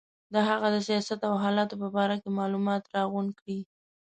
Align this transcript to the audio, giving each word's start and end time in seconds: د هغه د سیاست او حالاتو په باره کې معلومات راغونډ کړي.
د 0.33 0.35
هغه 0.49 0.67
د 0.75 0.77
سیاست 0.87 1.19
او 1.29 1.35
حالاتو 1.43 1.75
په 1.81 1.87
باره 1.95 2.15
کې 2.21 2.29
معلومات 2.39 2.83
راغونډ 2.95 3.29
کړي. 3.39 3.59